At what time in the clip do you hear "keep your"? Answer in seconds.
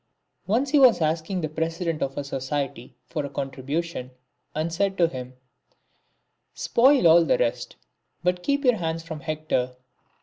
8.41-8.77